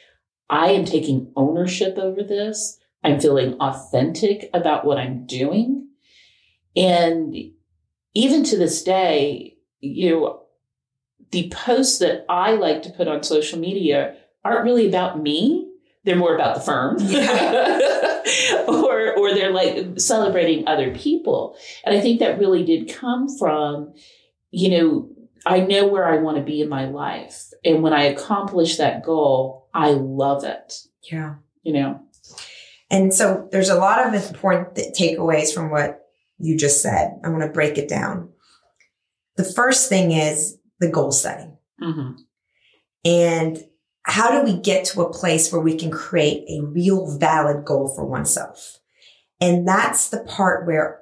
I 0.50 0.67
am 0.67 0.86
taking 0.86 1.34
ownership 1.36 1.98
over 1.98 2.24
this. 2.24 2.79
I'm 3.03 3.20
feeling 3.20 3.55
authentic 3.55 4.50
about 4.53 4.86
what 4.86 4.98
I'm 4.98 5.25
doing. 5.25 5.89
And 6.74 7.36
even 8.13 8.46
to 8.46 8.58
this 8.58 8.82
day, 8.82 9.58
you 9.82 10.12
know, 10.12 10.43
the 11.32 11.50
posts 11.50 12.00
that 12.00 12.25
I 12.29 12.53
like 12.53 12.82
to 12.84 12.91
put 12.91 13.10
on 13.10 13.24
social 13.24 13.60
media 13.60 14.15
aren't 14.43 14.63
really 14.63 14.88
about 14.88 15.21
me. 15.21 15.69
They're 16.03 16.15
more 16.15 16.35
about 16.35 16.55
the 16.55 16.62
firm. 16.62 16.97
Yeah. 17.00 18.21
or 18.67 19.17
or 19.17 19.33
they're 19.33 19.51
like 19.51 20.00
celebrating 20.00 20.67
other 20.67 20.93
people. 20.93 21.57
And 21.83 21.95
I 21.95 22.01
think 22.01 22.19
that 22.19 22.39
really 22.39 22.63
did 22.63 22.93
come 22.93 23.27
from, 23.38 23.93
you 24.51 24.69
know, 24.69 25.09
I 25.45 25.59
know 25.59 25.88
where 25.88 26.07
I 26.07 26.17
want 26.17 26.38
to 26.38 26.43
be 26.43 26.62
in 26.62 26.69
my 26.69 26.85
life. 26.85 27.51
And 27.65 27.83
when 27.83 27.93
I 27.93 28.03
accomplish 28.03 28.77
that 28.77 29.03
goal, 29.03 29.69
I 29.73 29.91
love 29.91 30.43
it. 30.43 30.73
Yeah. 31.12 31.35
You 31.63 31.73
know. 31.73 32.01
And 32.89 33.13
so 33.13 33.47
there's 33.51 33.69
a 33.69 33.75
lot 33.75 34.05
of 34.05 34.13
important 34.13 34.75
takeaways 34.75 35.53
from 35.53 35.71
what 35.71 36.01
you 36.38 36.57
just 36.57 36.81
said. 36.81 37.19
I 37.23 37.29
want 37.29 37.43
to 37.43 37.50
break 37.50 37.77
it 37.77 37.89
down. 37.89 38.29
The 39.35 39.43
first 39.43 39.89
thing 39.89 40.12
is 40.12 40.57
the 40.79 40.89
goal 40.89 41.12
setting. 41.12 41.57
Mm-hmm. 41.81 42.12
And 43.05 43.63
how 44.03 44.31
do 44.31 44.43
we 44.43 44.60
get 44.60 44.86
to 44.86 45.01
a 45.01 45.12
place 45.13 45.51
where 45.51 45.62
we 45.62 45.75
can 45.77 45.89
create 45.91 46.43
a 46.50 46.65
real 46.65 47.17
valid 47.17 47.65
goal 47.65 47.88
for 47.88 48.05
oneself? 48.05 48.79
And 49.39 49.67
that's 49.67 50.10
the 50.10 50.19
part 50.22 50.65
where 50.67 51.00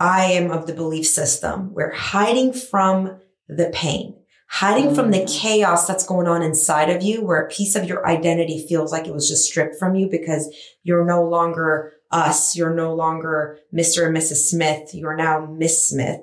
I 0.00 0.24
am 0.32 0.50
of 0.50 0.66
the 0.66 0.72
belief 0.74 1.06
system 1.06 1.72
where 1.72 1.92
hiding 1.92 2.52
from 2.52 3.20
the 3.48 3.70
pain, 3.72 4.16
hiding 4.48 4.94
from 4.94 5.10
the 5.10 5.20
Mhm. 5.20 5.28
chaos 5.40 5.86
that's 5.86 6.06
going 6.06 6.26
on 6.26 6.42
inside 6.42 6.90
of 6.90 7.02
you, 7.02 7.24
where 7.24 7.40
a 7.40 7.48
piece 7.48 7.76
of 7.76 7.84
your 7.84 8.06
identity 8.06 8.64
feels 8.66 8.90
like 8.92 9.06
it 9.06 9.14
was 9.14 9.28
just 9.28 9.44
stripped 9.44 9.76
from 9.76 9.94
you 9.94 10.08
because 10.08 10.52
you're 10.82 11.04
no 11.04 11.22
longer 11.22 11.92
us. 12.10 12.54
You're 12.56 12.74
no 12.74 12.94
longer 12.94 13.58
Mr. 13.74 14.06
and 14.06 14.16
Mrs. 14.16 14.48
Smith. 14.48 14.94
You're 14.94 15.16
now 15.16 15.46
Miss 15.46 15.88
Smith. 15.88 16.20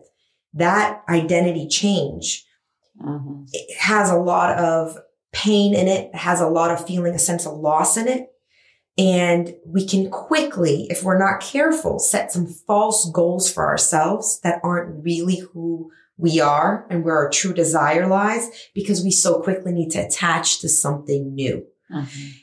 That 0.54 1.02
identity 1.10 1.68
change 1.68 2.46
Mhm. 3.02 3.48
it 3.54 3.78
has 3.78 4.10
a 4.10 4.18
lot 4.18 4.58
of 4.58 4.98
pain 5.32 5.74
in 5.74 5.88
it, 5.88 6.14
has 6.16 6.42
a 6.42 6.48
lot 6.48 6.72
of 6.72 6.86
feeling 6.86 7.16
a 7.16 7.20
sense 7.20 7.46
of 7.46 7.58
loss 7.58 7.98
in 7.98 8.08
it. 8.08 8.28
And 8.98 9.56
we 9.66 9.88
can 9.88 10.12
quickly, 10.12 10.88
if 10.90 11.04
we're 11.04 11.18
not 11.18 11.40
careful, 11.42 11.98
set 12.00 12.32
some 12.32 12.46
false 12.46 13.10
goals 13.12 13.52
for 13.52 13.66
ourselves 13.66 14.40
that 14.42 14.60
aren't 14.64 15.04
really 15.04 15.38
who 15.38 15.90
we 16.18 16.40
are 16.40 16.86
and 16.90 17.04
where 17.04 17.16
our 17.16 17.30
true 17.30 17.54
desire 17.54 18.06
lies 18.06 18.50
because 18.76 19.04
we 19.04 19.12
so 19.12 19.42
quickly 19.42 19.72
need 19.72 19.90
to 19.92 20.06
attach 20.06 20.60
to 20.60 20.70
something 20.70 21.34
new. 21.34 21.66
Mhm. 21.92 22.34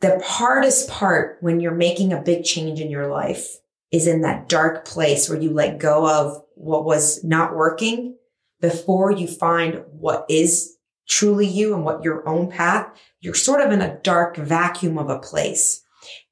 The 0.00 0.20
hardest 0.24 0.88
part 0.88 1.36
when 1.40 1.60
you're 1.60 1.74
making 1.74 2.12
a 2.12 2.22
big 2.22 2.44
change 2.44 2.80
in 2.80 2.90
your 2.90 3.08
life 3.08 3.58
is 3.92 4.06
in 4.06 4.22
that 4.22 4.48
dark 4.48 4.84
place 4.84 5.28
where 5.28 5.40
you 5.40 5.52
let 5.52 5.78
go 5.78 6.08
of 6.08 6.42
what 6.54 6.84
was 6.84 7.22
not 7.22 7.54
working 7.54 8.16
before 8.60 9.10
you 9.10 9.26
find 9.26 9.82
what 9.92 10.24
is 10.28 10.76
truly 11.10 11.46
you 11.46 11.74
and 11.74 11.84
what 11.84 12.04
your 12.04 12.26
own 12.26 12.48
path. 12.48 12.88
You're 13.18 13.34
sort 13.34 13.60
of 13.60 13.72
in 13.72 13.82
a 13.82 13.98
dark 13.98 14.36
vacuum 14.36 14.96
of 14.96 15.10
a 15.10 15.18
place. 15.18 15.82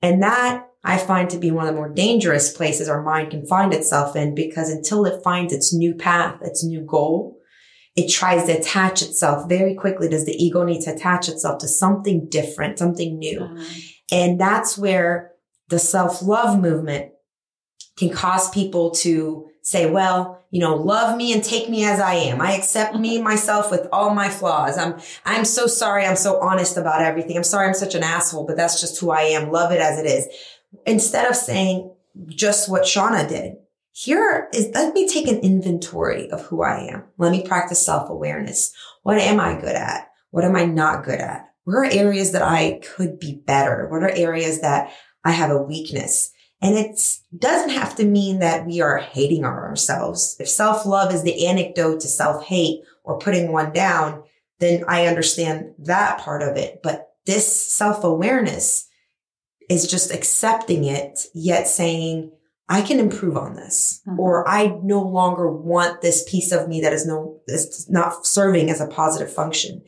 And 0.01 0.23
that 0.23 0.67
I 0.85 0.97
find 0.97 1.29
to 1.31 1.39
be 1.39 1.51
one 1.51 1.67
of 1.67 1.75
the 1.75 1.79
more 1.79 1.93
dangerous 1.93 2.57
places 2.57 2.89
our 2.89 3.03
mind 3.03 3.33
can 3.33 3.45
find 3.45 3.75
itself 3.75 4.15
in 4.15 4.35
because 4.37 4.71
until 4.71 5.05
it 5.05 5.23
finds 5.23 5.53
its 5.53 5.75
new 5.75 5.95
path, 5.95 6.41
its 6.43 6.65
new 6.65 6.81
goal, 6.81 7.37
it 7.97 8.09
tries 8.09 8.47
to 8.47 8.57
attach 8.57 9.03
itself 9.03 9.49
very 9.49 9.75
quickly. 9.75 10.09
Does 10.09 10.25
the 10.25 10.43
ego 10.43 10.63
need 10.63 10.83
to 10.83 10.95
attach 10.95 11.29
itself 11.29 11.59
to 11.59 11.69
something 11.69 12.29
different, 12.31 12.79
something 12.79 13.19
new? 13.19 13.41
Mhm. 13.41 13.83
And 14.13 14.41
that's 14.41 14.79
where 14.79 15.33
the 15.69 15.81
self 15.81 16.23
love 16.23 16.61
movement 16.61 17.11
can 17.97 18.11
cause 18.11 18.49
people 18.51 18.93
to 18.93 19.48
say, 19.69 19.91
well, 19.91 20.43
you 20.51 20.61
know, 20.61 20.75
love 20.75 21.17
me 21.17 21.33
and 21.33 21.45
take 21.45 21.69
me 21.69 21.85
as 21.85 22.01
I 22.01 22.15
am. 22.15 22.41
I 22.41 22.53
accept 22.53 22.97
me, 22.97 23.17
mm-hmm. 23.17 23.25
myself 23.25 23.71
with 23.71 23.87
all 23.93 24.15
my 24.15 24.29
flaws. 24.29 24.79
I'm, 24.79 24.99
I'm 25.25 25.45
so 25.45 25.67
sorry. 25.67 26.07
I'm 26.07 26.17
so 26.17 26.41
honest 26.41 26.77
about 26.77 27.03
everything. 27.03 27.37
I'm 27.37 27.45
sorry 27.45 27.67
I'm 27.69 27.75
such 27.75 27.95
an 27.95 28.03
asshole, 28.03 28.47
but 28.47 28.57
that's 28.57 28.81
just 28.81 28.99
who 28.99 29.11
I 29.11 29.23
am. 29.23 29.51
Love 29.51 29.73
it 29.73 29.81
as 29.81 29.99
it 29.99 30.07
is. 30.07 30.27
Instead 30.87 31.29
of 31.29 31.37
saying 31.37 31.91
just 32.29 32.71
what 32.71 32.85
Shauna 32.85 33.29
did, 33.29 33.57
here 33.93 34.49
is, 34.55 34.71
let 34.75 34.95
me 34.95 35.09
take 35.09 35.27
an 35.29 35.41
inventory 35.41 36.31
of 36.31 36.43
who 36.43 36.63
I 36.63 36.89
am. 36.93 37.05
Let 37.19 37.33
me 37.33 37.47
practice 37.47 37.85
self 37.85 38.09
awareness. 38.09 38.73
What 39.03 39.19
am 39.19 39.41
I 39.41 39.61
good 39.61 39.75
at? 39.75 40.09
What 40.31 40.45
am 40.45 40.57
I 40.57 40.65
not 40.65 41.05
good 41.05 41.21
at? 41.21 41.51
Where 41.65 41.83
are 41.83 41.91
areas 41.91 42.33
that 42.33 42.43
I 42.43 42.81
could 42.83 43.19
be 43.19 43.43
better? 43.45 43.89
What 43.89 44.03
are 44.03 44.11
areas 44.11 44.61
that 44.61 44.93
I 45.25 45.33
have 45.33 45.51
a 45.51 45.61
weakness? 45.61 46.33
And 46.61 46.77
it 46.77 47.01
doesn't 47.37 47.71
have 47.71 47.95
to 47.97 48.05
mean 48.05 48.41
that 48.41 48.67
we 48.67 48.81
are 48.81 48.99
hating 48.99 49.45
ourselves. 49.45 50.37
If 50.41 50.49
self 50.49 50.85
love 50.87 51.15
is 51.15 51.23
the 51.23 51.47
antidote 51.47 52.01
to 52.01 52.09
self 52.09 52.45
hate 52.45 52.83
or 53.05 53.19
putting 53.19 53.53
one 53.53 53.73
down, 53.73 54.25
then 54.59 54.85
I 54.89 55.07
understand 55.07 55.75
that 55.79 56.19
part 56.19 56.43
of 56.43 56.57
it. 56.57 56.81
But 56.83 57.11
this 57.27 57.47
self 57.73 58.03
awareness 58.03 58.89
is 59.71 59.87
just 59.87 60.13
accepting 60.13 60.85
it, 60.85 61.27
yet 61.35 61.69
saying, 61.69 62.33
I 62.71 62.83
can 62.83 63.01
improve 63.01 63.37
on 63.37 63.55
this, 63.55 64.01
Mhm. 64.07 64.19
or 64.19 64.47
I 64.49 64.79
no 64.83 65.01
longer 65.01 65.51
want 65.51 66.01
this 66.01 66.25
piece 66.29 66.53
of 66.53 66.69
me 66.69 66.81
that 66.81 66.93
is 66.93 67.07
no, 67.07 67.41
is 67.47 67.87
not 67.89 68.27
serving 68.27 68.69
as 68.71 68.81
a 68.81 68.87
positive 68.87 69.33
function. 69.33 69.83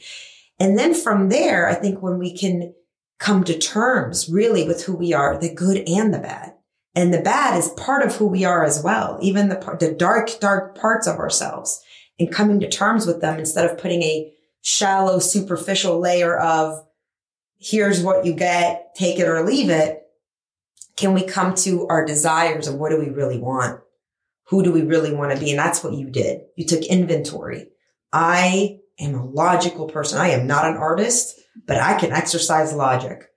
And 0.59 0.79
then 0.79 0.95
from 0.95 1.31
there, 1.31 1.67
I 1.69 1.75
think 1.75 2.01
when 2.01 2.19
we 2.19 2.37
can 2.37 2.75
come 3.19 3.45
to 3.45 3.59
terms 3.59 4.29
really 4.31 4.67
with 4.67 4.85
who 4.85 4.95
we 4.95 5.13
are, 5.13 5.37
the 5.37 5.53
good 5.53 5.87
and 5.89 6.13
the 6.13 6.19
bad. 6.19 6.53
And 6.95 7.15
the 7.15 7.21
bad 7.21 7.57
is 7.57 7.69
part 7.71 8.05
of 8.05 8.17
who 8.17 8.27
we 8.27 8.45
are 8.45 8.65
as 8.65 8.83
well, 8.83 9.19
even 9.23 9.49
the 9.49 9.77
the 9.79 9.93
dark, 9.93 10.41
dark 10.41 10.77
parts 10.77 11.07
of 11.07 11.17
ourselves 11.17 11.83
and 12.19 12.31
coming 12.31 12.61
to 12.61 12.69
terms 12.69 13.07
with 13.07 13.21
them 13.21 13.39
instead 13.39 13.69
of 13.69 13.79
putting 13.79 14.03
a 14.03 14.33
shallow, 14.61 15.19
superficial 15.19 15.99
layer 15.99 16.39
of 16.39 16.85
here's 17.59 18.03
what 18.03 18.27
you 18.27 18.35
get, 18.35 18.95
take 18.95 19.19
it 19.19 19.29
or 19.29 19.43
leave 19.45 19.71
it. 19.71 20.03
Can 20.97 21.15
we 21.15 21.23
come 21.23 21.55
to 21.57 21.87
our 21.89 22.05
desires 22.05 22.69
of 22.69 22.75
what 22.75 22.91
do 22.91 22.99
we 22.99 23.09
really 23.09 23.39
want? 23.39 23.81
Who 24.49 24.63
do 24.63 24.73
we 24.73 24.83
really 24.83 25.15
want 25.15 25.33
to 25.33 25.41
be? 25.41 25.51
And 25.51 25.59
that's 25.59 25.83
what 25.83 25.95
you 25.95 26.11
did. 26.11 26.43
You 26.57 26.67
took 26.67 26.83
inventory. 26.83 27.69
I 28.13 28.81
am 28.99 29.15
a 29.15 29.25
logical 29.25 29.87
person. 29.87 30.19
I 30.21 30.31
am 30.31 30.47
not 30.47 30.67
an 30.67 30.77
artist, 30.77 31.41
but 31.67 31.79
I 31.79 31.99
can 31.99 32.13
exercise 32.13 32.75
logic. 32.75 33.31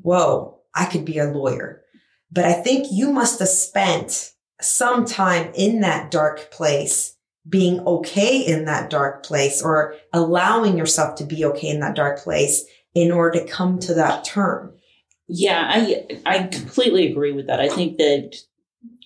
Whoa, 0.00 0.60
I 0.74 0.84
could 0.84 1.04
be 1.04 1.18
a 1.18 1.24
lawyer. 1.24 1.82
But 2.30 2.44
I 2.44 2.52
think 2.52 2.88
you 2.90 3.12
must 3.12 3.38
have 3.38 3.48
spent 3.48 4.32
some 4.60 5.04
time 5.04 5.52
in 5.54 5.80
that 5.80 6.10
dark 6.10 6.50
place 6.50 7.16
being 7.48 7.80
okay 7.80 8.38
in 8.38 8.66
that 8.66 8.90
dark 8.90 9.24
place 9.24 9.62
or 9.62 9.94
allowing 10.12 10.76
yourself 10.76 11.14
to 11.16 11.24
be 11.24 11.44
okay 11.44 11.68
in 11.68 11.80
that 11.80 11.96
dark 11.96 12.18
place 12.18 12.64
in 12.94 13.10
order 13.10 13.38
to 13.38 13.46
come 13.46 13.78
to 13.78 13.94
that 13.94 14.24
term. 14.24 14.74
Yeah, 15.28 15.62
I 15.66 16.06
I 16.26 16.42
completely 16.44 17.10
agree 17.10 17.32
with 17.32 17.46
that. 17.46 17.60
I 17.60 17.68
think 17.68 17.98
that 17.98 18.36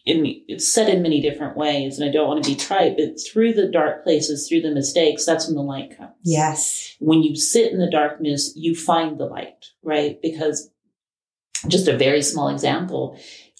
in, 0.04 0.24
it's 0.48 0.68
said 0.68 0.88
in 0.88 1.02
many 1.02 1.20
different 1.20 1.56
ways, 1.56 1.98
and 1.98 2.08
I 2.08 2.12
don't 2.12 2.28
want 2.28 2.42
to 2.42 2.50
be 2.50 2.56
trite, 2.56 2.96
but 2.96 3.20
through 3.20 3.52
the 3.52 3.68
dark 3.68 4.02
places, 4.02 4.48
through 4.48 4.62
the 4.62 4.72
mistakes, 4.72 5.24
that's 5.24 5.46
when 5.46 5.54
the 5.54 5.62
light 5.62 5.96
comes. 5.96 6.12
Yes. 6.24 6.96
When 6.98 7.22
you 7.22 7.36
sit 7.36 7.72
in 7.72 7.78
the 7.78 7.90
darkness, 7.90 8.52
you 8.56 8.74
find 8.74 9.18
the 9.18 9.26
light, 9.26 9.66
right? 9.82 10.20
Because 10.20 10.70
just 11.68 11.88
a 11.88 11.96
very 11.96 12.22
small 12.22 12.48
example, 12.48 13.18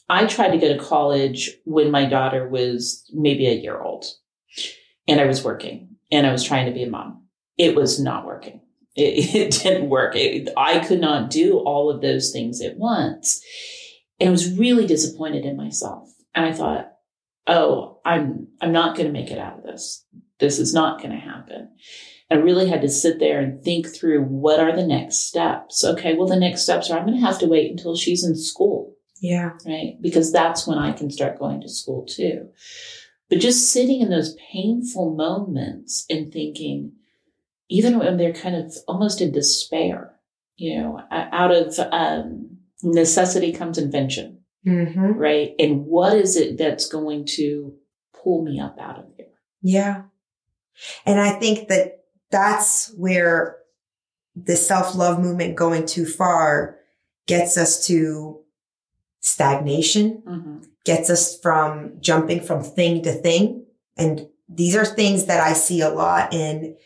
I 0.08 0.26
tried 0.26 0.50
to 0.50 0.58
go 0.58 0.68
to 0.68 0.82
college 0.82 1.50
when 1.64 1.90
my 1.90 2.04
daughter 2.06 2.48
was 2.48 3.08
maybe 3.12 3.46
a 3.46 3.54
year 3.54 3.80
old, 3.80 4.04
and 5.08 5.20
I 5.20 5.26
was 5.26 5.44
working, 5.44 5.96
and 6.10 6.26
I 6.26 6.32
was 6.32 6.44
trying 6.44 6.66
to 6.66 6.72
be 6.72 6.82
a 6.82 6.90
mom. 6.90 7.26
It 7.56 7.74
was 7.74 8.00
not 8.00 8.26
working. 8.26 8.60
It, 8.94 9.34
it 9.34 9.62
didn't 9.62 9.88
work. 9.88 10.14
It, 10.16 10.48
I 10.56 10.80
could 10.80 11.00
not 11.00 11.30
do 11.30 11.58
all 11.58 11.90
of 11.90 12.02
those 12.02 12.30
things 12.30 12.60
at 12.60 12.76
once. 12.76 13.42
And 14.20 14.28
I 14.28 14.32
was 14.32 14.56
really 14.56 14.86
disappointed 14.86 15.44
in 15.44 15.56
myself. 15.56 16.10
And 16.34 16.44
I 16.44 16.52
thought, 16.52 16.92
oh, 17.46 18.00
I'm, 18.04 18.48
I'm 18.60 18.72
not 18.72 18.96
going 18.96 19.06
to 19.06 19.12
make 19.12 19.30
it 19.30 19.38
out 19.38 19.58
of 19.58 19.64
this. 19.64 20.04
This 20.38 20.58
is 20.58 20.74
not 20.74 20.98
going 20.98 21.12
to 21.12 21.16
happen. 21.16 21.70
I 22.32 22.36
really 22.36 22.68
had 22.68 22.80
to 22.82 22.88
sit 22.88 23.18
there 23.18 23.40
and 23.40 23.62
think 23.62 23.86
through 23.86 24.22
what 24.24 24.58
are 24.60 24.74
the 24.74 24.86
next 24.86 25.28
steps. 25.28 25.84
Okay. 25.84 26.14
Well, 26.14 26.26
the 26.28 26.36
next 26.36 26.62
steps 26.62 26.90
are 26.90 26.98
I'm 26.98 27.06
going 27.06 27.18
to 27.20 27.26
have 27.26 27.38
to 27.40 27.46
wait 27.46 27.70
until 27.70 27.96
she's 27.96 28.24
in 28.24 28.34
school, 28.36 28.94
Yeah. 29.20 29.50
right? 29.66 29.96
Because 30.00 30.32
that's 30.32 30.66
when 30.66 30.78
I 30.78 30.92
can 30.92 31.10
start 31.10 31.38
going 31.38 31.60
to 31.60 31.68
school 31.68 32.06
too. 32.06 32.48
But 33.28 33.40
just 33.40 33.70
sitting 33.72 34.00
in 34.00 34.10
those 34.10 34.36
painful 34.52 35.14
moments 35.14 36.04
and 36.10 36.32
thinking, 36.32 36.92
even 37.68 37.98
when 37.98 38.16
they're 38.16 38.32
kind 38.34 38.56
of 38.56 38.74
almost 38.88 39.20
in 39.20 39.32
despair, 39.32 40.14
you 40.56 40.78
know, 40.78 41.00
out 41.10 41.50
of 41.50 41.78
um, 41.92 42.58
necessity 42.82 43.52
comes 43.52 43.78
invention, 43.78 44.38
Mm-hmm. 44.66 45.14
right? 45.14 45.54
And 45.58 45.86
what 45.86 46.16
is 46.16 46.36
it 46.36 46.56
that's 46.56 46.86
going 46.86 47.24
to 47.36 47.74
pull 48.22 48.44
me 48.44 48.60
up 48.60 48.76
out 48.80 48.98
of 49.00 49.06
here? 49.16 49.26
Yeah. 49.62 50.02
And 51.04 51.18
I 51.20 51.32
think 51.32 51.68
that 51.68 52.01
that's 52.32 52.92
where 52.96 53.58
the 54.34 54.56
self 54.56 54.94
love 54.94 55.20
movement 55.20 55.54
going 55.54 55.86
too 55.86 56.06
far 56.06 56.78
gets 57.26 57.56
us 57.56 57.86
to 57.86 58.40
stagnation, 59.20 60.22
Mm-hmm. 60.26 60.56
gets 60.84 61.10
us 61.10 61.38
from 61.38 61.92
jumping 62.00 62.40
from 62.40 62.62
thing 62.64 63.02
to 63.02 63.12
thing. 63.12 63.66
And 63.96 64.28
these 64.48 64.74
are 64.74 64.84
things 64.84 65.26
that 65.26 65.40
I 65.40 65.52
see 65.52 65.80
a 65.80 65.88
lot 65.90 66.32
in 66.34 66.76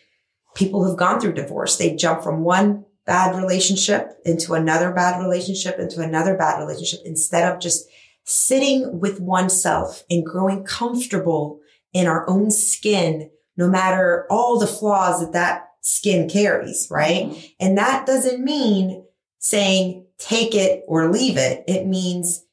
people 0.54 0.84
who've 0.84 0.98
gone 0.98 1.20
through 1.20 1.32
divorce. 1.34 1.76
They 1.76 1.96
jump 1.96 2.22
from 2.22 2.40
one 2.42 2.84
bad 3.06 3.36
relationship 3.36 4.18
into 4.24 4.52
another 4.54 4.90
bad 4.92 5.20
relationship 5.22 5.78
into 5.78 6.00
another 6.00 6.36
bad 6.36 6.58
relationship 6.58 7.00
instead 7.06 7.50
of 7.50 7.60
just 7.60 7.86
sitting 8.24 8.98
with 8.98 9.20
oneself 9.20 10.02
and 10.10 10.26
growing 10.26 10.64
comfortable 10.64 11.60
in 11.92 12.06
our 12.08 12.28
own 12.28 12.50
skin, 12.50 13.30
no 13.56 13.68
matter 13.68 14.26
all 14.30 14.58
the 14.58 14.66
flaws 14.66 15.20
that 15.20 15.32
that 15.32 15.68
skin 15.80 16.28
carries, 16.28 16.88
right? 16.90 17.26
Mm-hmm. 17.26 17.46
And 17.60 17.78
that 17.78 18.06
doesn't 18.06 18.42
mean 18.42 19.04
saying 19.38 20.06
take 20.18 20.54
it 20.54 20.84
or 20.88 21.10
leave 21.10 21.36
it. 21.36 21.64
It 21.68 21.86
means 21.86 22.44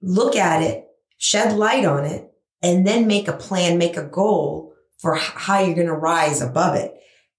look 0.00 0.34
at 0.36 0.62
it, 0.62 0.86
shed 1.18 1.56
light 1.56 1.84
on 1.84 2.04
it, 2.04 2.30
and 2.62 2.86
then 2.86 3.06
make 3.06 3.28
a 3.28 3.36
plan, 3.36 3.78
make 3.78 3.96
a 3.96 4.04
goal 4.04 4.74
for 4.98 5.14
how 5.14 5.60
you're 5.60 5.74
going 5.74 5.86
to 5.86 5.92
rise 5.92 6.40
above 6.40 6.76
it. 6.76 6.94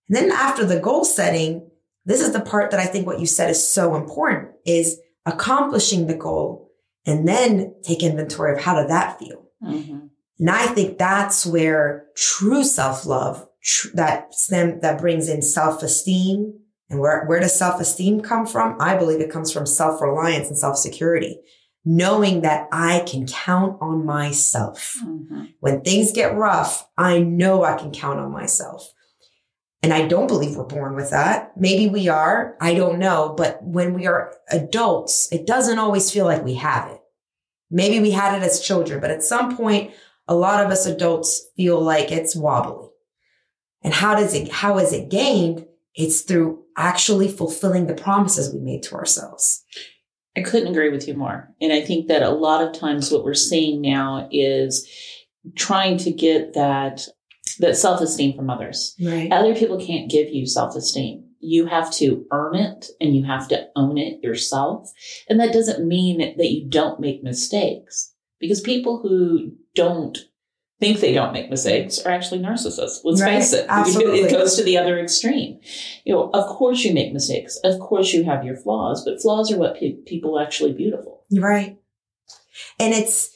And 0.07 0.15
then 0.17 0.31
after 0.31 0.65
the 0.65 0.79
goal 0.79 1.05
setting, 1.05 1.69
this 2.05 2.21
is 2.21 2.33
the 2.33 2.41
part 2.41 2.71
that 2.71 2.79
I 2.79 2.85
think 2.85 3.07
what 3.07 3.19
you 3.19 3.25
said 3.25 3.49
is 3.49 3.65
so 3.65 3.95
important 3.95 4.51
is 4.65 4.99
accomplishing 5.25 6.07
the 6.07 6.15
goal 6.15 6.71
and 7.05 7.27
then 7.27 7.75
take 7.83 8.03
inventory 8.03 8.53
of 8.53 8.61
how 8.61 8.75
did 8.75 8.89
that 8.89 9.19
feel? 9.19 9.47
Mm-hmm. 9.63 10.07
And 10.43 10.49
I 10.49 10.67
think 10.67 10.97
that's 10.97 11.45
where 11.45 12.07
true 12.17 12.65
self 12.65 13.05
love 13.05 13.47
tr- 13.63 13.87
that 13.93 14.33
stem 14.33 14.81
that 14.81 14.99
brings 14.99 15.29
in 15.29 15.41
self-esteem. 15.41 16.59
And 16.89 16.99
where, 16.99 17.23
where 17.27 17.39
does 17.39 17.57
self-esteem 17.57 18.19
come 18.19 18.45
from? 18.45 18.75
I 18.77 18.97
believe 18.97 19.21
it 19.21 19.31
comes 19.31 19.53
from 19.53 19.65
self-reliance 19.65 20.49
and 20.49 20.57
self-security. 20.57 21.39
Knowing 21.85 22.41
that 22.41 22.67
I 22.73 23.05
can 23.07 23.25
count 23.25 23.77
on 23.79 24.05
myself. 24.05 24.97
Mm-hmm. 25.01 25.45
When 25.61 25.79
things 25.79 26.11
get 26.11 26.35
rough, 26.35 26.89
I 26.97 27.19
know 27.19 27.63
I 27.63 27.77
can 27.77 27.91
count 27.93 28.19
on 28.19 28.33
myself. 28.33 28.91
And 29.81 29.93
I 29.93 30.09
don't 30.09 30.27
believe 30.27 30.57
we're 30.57 30.65
born 30.65 30.93
with 30.93 31.11
that. 31.11 31.55
Maybe 31.55 31.87
we 31.87 32.09
are. 32.09 32.57
I 32.59 32.73
don't 32.73 32.99
know. 32.99 33.33
But 33.37 33.63
when 33.63 33.93
we 33.93 34.07
are 34.07 34.33
adults, 34.51 35.31
it 35.31 35.47
doesn't 35.47 35.79
always 35.79 36.11
feel 36.11 36.25
like 36.25 36.43
we 36.43 36.55
have 36.55 36.91
it. 36.91 36.99
Maybe 37.71 38.01
we 38.01 38.11
had 38.11 38.35
it 38.35 38.43
as 38.43 38.59
children, 38.59 38.99
but 38.99 39.09
at 39.09 39.23
some 39.23 39.55
point, 39.55 39.93
a 40.27 40.35
lot 40.35 40.63
of 40.63 40.71
us 40.71 40.85
adults 40.85 41.47
feel 41.55 41.81
like 41.81 42.11
it's 42.11 42.35
wobbly. 42.35 42.89
And 43.83 43.93
how 43.93 44.15
does 44.15 44.33
it, 44.33 44.51
how 44.51 44.77
is 44.77 44.93
it 44.93 45.09
gained? 45.09 45.65
It's 45.95 46.21
through 46.21 46.63
actually 46.77 47.27
fulfilling 47.27 47.87
the 47.87 47.93
promises 47.93 48.53
we 48.53 48.59
made 48.59 48.83
to 48.83 48.95
ourselves. 48.95 49.63
I 50.35 50.41
couldn't 50.41 50.69
agree 50.69 50.89
with 50.89 51.07
you 51.07 51.13
more. 51.13 51.53
And 51.61 51.71
I 51.71 51.81
think 51.81 52.07
that 52.07 52.23
a 52.23 52.29
lot 52.29 52.65
of 52.65 52.73
times 52.73 53.11
what 53.11 53.23
we're 53.23 53.33
seeing 53.33 53.81
now 53.81 54.27
is 54.31 54.89
trying 55.55 55.97
to 55.97 56.11
get 56.11 56.53
that 56.53 57.07
that 57.59 57.77
self-esteem 57.77 58.35
from 58.35 58.49
others. 58.49 58.95
Right. 58.99 59.31
Other 59.31 59.53
people 59.53 59.79
can't 59.79 60.09
give 60.09 60.29
you 60.29 60.47
self-esteem. 60.47 61.23
You 61.39 61.67
have 61.67 61.91
to 61.95 62.25
earn 62.31 62.55
it 62.55 62.87
and 62.99 63.15
you 63.15 63.25
have 63.25 63.47
to 63.49 63.67
own 63.75 63.97
it 63.97 64.23
yourself. 64.23 64.91
And 65.29 65.39
that 65.39 65.53
doesn't 65.53 65.87
mean 65.87 66.17
that 66.19 66.51
you 66.51 66.67
don't 66.67 66.99
make 66.99 67.21
mistakes 67.21 68.12
because 68.43 68.59
people 68.59 68.99
who 69.01 69.53
don't 69.73 70.17
think 70.81 70.99
they 70.99 71.13
don't 71.13 71.31
make 71.31 71.49
mistakes 71.49 71.99
are 72.05 72.11
actually 72.11 72.41
narcissists. 72.41 72.99
Let's 73.05 73.21
Right. 73.21 73.35
face 73.39 73.53
it. 73.53 73.65
Absolutely. 73.69 74.19
It 74.19 74.31
goes 74.31 74.57
to 74.57 74.63
the 74.63 74.77
other 74.77 74.99
extreme. 74.99 75.59
You 76.03 76.13
know, 76.13 76.29
of 76.33 76.45
course 76.47 76.83
you 76.83 76.93
make 76.93 77.13
mistakes. 77.13 77.57
Of 77.63 77.79
course 77.79 78.11
you 78.11 78.25
have 78.25 78.43
your 78.43 78.57
flaws, 78.57 79.05
but 79.05 79.21
flaws 79.21 79.49
are 79.53 79.57
what 79.57 79.77
pe- 79.79 79.93
people 80.05 80.37
actually 80.37 80.73
beautiful. 80.73 81.23
Right. 81.31 81.77
And 82.81 82.93
it's 82.93 83.29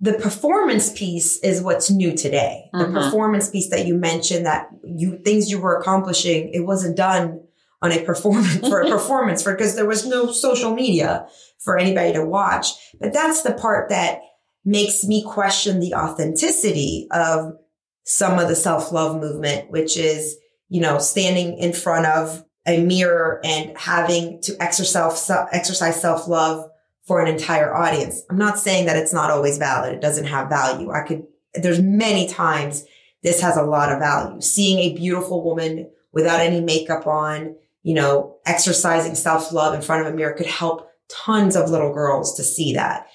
the 0.00 0.14
performance 0.14 0.92
piece 0.92 1.38
is 1.44 1.62
what's 1.62 1.88
new 1.88 2.12
today. 2.16 2.64
The 2.72 2.86
Mhm. 2.86 3.04
performance 3.04 3.48
piece 3.48 3.70
that 3.70 3.86
you 3.86 3.94
mentioned 3.94 4.44
that 4.46 4.68
you 4.84 5.18
things 5.24 5.48
you 5.48 5.60
were 5.60 5.76
accomplishing, 5.78 6.50
it 6.52 6.60
wasn't 6.66 6.96
done 6.96 7.42
on 7.82 7.92
a 7.92 8.04
performance 8.04 8.58
for 8.58 8.80
a 8.80 8.88
performance 8.90 9.42
for 9.42 9.52
because 9.52 9.74
there 9.74 9.86
was 9.86 10.06
no 10.06 10.30
social 10.32 10.74
media 10.74 11.26
for 11.58 11.78
anybody 11.78 12.12
to 12.12 12.24
watch. 12.24 12.68
But 13.00 13.12
that's 13.12 13.42
the 13.42 13.52
part 13.52 13.90
that 13.90 14.20
makes 14.64 15.04
me 15.04 15.24
question 15.24 15.80
the 15.80 15.94
authenticity 15.94 17.08
of 17.10 17.54
some 18.04 18.38
of 18.38 18.48
the 18.48 18.56
self-love 18.56 19.20
movement, 19.20 19.70
which 19.70 19.96
is, 19.96 20.36
you 20.68 20.80
know, 20.80 20.98
standing 20.98 21.58
in 21.58 21.72
front 21.72 22.06
of 22.06 22.44
a 22.66 22.82
mirror 22.82 23.40
and 23.44 23.76
having 23.76 24.40
to 24.42 24.56
exercise 24.60 25.30
exercise 25.52 26.00
self-love 26.00 26.70
for 27.04 27.20
an 27.20 27.26
entire 27.26 27.74
audience. 27.74 28.22
I'm 28.30 28.38
not 28.38 28.58
saying 28.58 28.86
that 28.86 28.96
it's 28.96 29.12
not 29.12 29.30
always 29.30 29.58
valid. 29.58 29.94
It 29.94 30.00
doesn't 30.00 30.26
have 30.26 30.48
value. 30.48 30.90
I 30.92 31.02
could 31.02 31.24
there's 31.54 31.80
many 31.80 32.28
times 32.28 32.84
this 33.22 33.40
has 33.40 33.56
a 33.56 33.62
lot 33.62 33.92
of 33.92 33.98
value. 33.98 34.40
Seeing 34.40 34.78
a 34.78 34.96
beautiful 34.96 35.44
woman 35.44 35.90
without 36.12 36.40
any 36.40 36.60
makeup 36.60 37.06
on, 37.06 37.56
you 37.82 37.94
know, 37.94 38.36
exercising 38.46 39.14
self-love 39.14 39.74
in 39.74 39.82
front 39.82 40.06
of 40.06 40.12
a 40.12 40.16
mirror 40.16 40.34
could 40.34 40.46
help 40.46 40.88
tons 41.08 41.56
of 41.56 41.70
little 41.70 41.92
girls 41.92 42.36
to 42.36 42.42
see 42.42 42.74
that. 42.74 43.06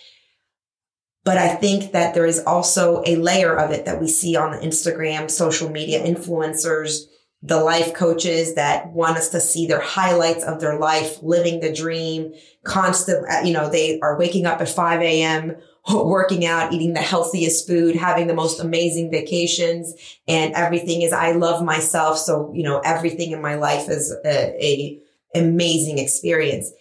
But 1.23 1.37
I 1.37 1.55
think 1.55 1.91
that 1.91 2.13
there 2.13 2.25
is 2.25 2.43
also 2.45 3.03
a 3.05 3.17
layer 3.17 3.53
of 3.53 3.71
it 3.71 3.85
that 3.85 3.99
we 3.99 4.07
see 4.07 4.35
on 4.35 4.51
the 4.51 4.59
Instagram, 4.59 5.29
social 5.29 5.69
media 5.69 6.01
influencers, 6.03 7.01
the 7.41 7.59
life 7.59 7.93
coaches 7.93 8.55
that 8.55 8.87
want 8.93 9.17
us 9.17 9.29
to 9.29 9.39
see 9.39 9.67
their 9.67 9.81
highlights 9.81 10.43
of 10.43 10.59
their 10.59 10.79
life, 10.79 11.21
living 11.21 11.59
the 11.59 11.73
dream, 11.73 12.33
constant, 12.63 13.25
uh, 13.29 13.41
you 13.43 13.53
know, 13.53 13.69
they 13.69 13.99
are 13.99 14.17
waking 14.17 14.45
up 14.45 14.61
at 14.61 14.69
5 14.69 15.01
a.m., 15.01 15.57
working 15.93 16.45
out, 16.45 16.73
eating 16.73 16.93
the 16.93 17.01
healthiest 17.01 17.67
food, 17.67 17.95
having 17.95 18.27
the 18.27 18.33
most 18.33 18.59
amazing 18.59 19.11
vacations, 19.11 19.93
and 20.27 20.53
everything 20.53 21.01
is, 21.01 21.13
I 21.13 21.31
love 21.31 21.63
myself. 21.63 22.17
So, 22.17 22.51
you 22.53 22.63
know, 22.63 22.79
everything 22.79 23.31
in 23.31 23.41
my 23.41 23.55
life 23.55 23.89
is 23.89 24.13
a, 24.25 24.65
a 24.65 24.99
amazing 25.35 25.99
experience. 25.99 26.71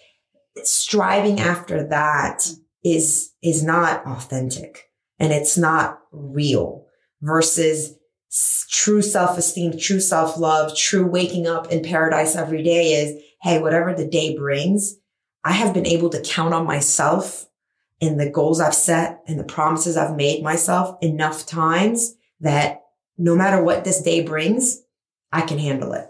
Striving 0.63 1.41
after 1.41 1.87
that 1.89 2.49
is, 2.85 3.33
is 3.43 3.63
not 3.63 4.05
authentic 4.07 4.91
and 5.19 5.33
it's 5.33 5.57
not 5.57 6.01
real 6.11 6.87
versus 7.21 7.95
true 8.71 9.03
self-esteem, 9.03 9.79
true 9.79 10.01
self-love, 10.01 10.77
true 10.77 11.07
waking 11.07 11.47
up 11.47 11.71
in 11.71 11.83
paradise 11.83 12.35
every 12.35 12.63
day 12.63 12.93
is, 12.93 13.23
Hey, 13.43 13.61
whatever 13.61 13.95
the 13.95 14.07
day 14.07 14.37
brings, 14.37 14.97
I 15.45 15.53
have 15.53 15.75
been 15.75 15.87
able 15.87 16.11
to 16.11 16.23
count 16.23 16.55
on 16.55 16.67
myself 16.67 17.47
and 18.01 18.21
the 18.21 18.31
goals 18.31 18.61
I've 18.61 18.75
set 18.75 19.23
and 19.27 19.39
the 19.39 19.45
promises 19.45 19.97
I've 19.97 20.17
made 20.17 20.43
myself 20.43 20.99
enough 21.03 21.47
times 21.47 22.15
that 22.41 22.83
no 23.19 23.35
matter 23.35 23.63
what 23.63 23.85
this 23.85 24.03
day 24.03 24.23
brings, 24.23 24.83
I 25.33 25.43
can 25.43 25.59
handle 25.59 25.93
it. 25.93 26.09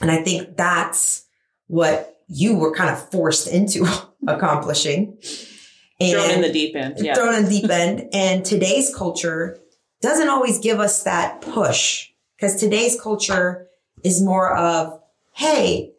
And 0.00 0.10
I 0.10 0.22
think 0.22 0.56
that's 0.56 1.24
what 1.66 2.16
you 2.28 2.56
were 2.56 2.74
kind 2.74 2.90
of 2.90 3.10
forced 3.10 3.48
into 3.48 3.86
accomplishing. 4.26 5.18
Thrown 6.00 6.30
in 6.30 6.40
the 6.42 6.52
deep 6.52 6.76
end. 6.76 6.98
Yeah. 6.98 7.14
thrown 7.14 7.34
in 7.34 7.44
the 7.44 7.60
deep 7.60 7.70
end. 7.70 8.08
And 8.12 8.44
today's 8.44 8.94
culture 8.94 9.58
doesn't 10.00 10.28
always 10.28 10.58
give 10.58 10.80
us 10.80 11.02
that 11.04 11.40
push 11.40 12.10
because 12.36 12.56
today's 12.56 13.00
culture 13.00 13.68
is 14.02 14.22
more 14.22 14.54
of, 14.56 15.00
Hey, 15.32 15.92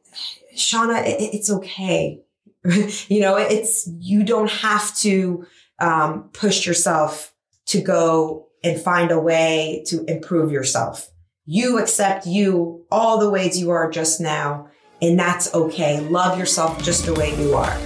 Shauna, 0.55 1.05
it, 1.05 1.33
it's 1.33 1.49
okay. 1.49 2.21
you 3.07 3.21
know, 3.21 3.37
it's, 3.37 3.89
you 3.99 4.23
don't 4.23 4.51
have 4.51 4.95
to, 4.97 5.45
um, 5.79 6.29
push 6.33 6.65
yourself 6.65 7.33
to 7.67 7.81
go 7.81 8.47
and 8.63 8.79
find 8.79 9.11
a 9.11 9.19
way 9.19 9.83
to 9.87 10.03
improve 10.05 10.51
yourself. 10.51 11.09
You 11.45 11.79
accept 11.79 12.25
you 12.25 12.85
all 12.91 13.19
the 13.19 13.29
ways 13.29 13.59
you 13.59 13.69
are 13.71 13.89
just 13.89 14.19
now. 14.19 14.69
And 15.01 15.19
that's 15.19 15.53
okay. 15.53 15.99
Love 15.99 16.39
yourself 16.39 16.81
just 16.83 17.05
the 17.05 17.13
way 17.13 17.37
you 17.41 17.53
are. 17.53 17.77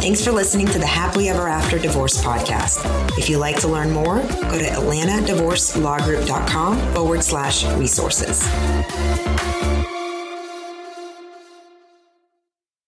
Thanks 0.00 0.22
for 0.22 0.32
listening 0.32 0.66
to 0.68 0.78
the 0.78 0.86
Happily 0.86 1.30
Ever 1.30 1.48
After 1.48 1.78
Divorce 1.78 2.22
podcast. 2.22 2.84
If 3.18 3.30
you'd 3.30 3.38
like 3.38 3.58
to 3.60 3.68
learn 3.68 3.90
more, 3.90 4.18
go 4.18 4.58
to 4.58 4.66
atlantadivorcelawgroup.com 4.66 6.94
forward 6.94 7.24
slash 7.24 7.64
resources. 7.76 8.46